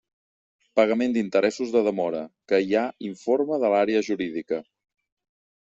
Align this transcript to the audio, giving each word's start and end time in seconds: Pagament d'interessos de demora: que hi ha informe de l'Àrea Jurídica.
Pagament 0.79 1.13
d'interessos 1.17 1.73
de 1.75 1.83
demora: 1.89 2.23
que 2.53 2.61
hi 2.69 2.75
ha 2.81 2.87
informe 3.13 3.61
de 3.65 3.73
l'Àrea 3.77 4.05
Jurídica. 4.11 4.63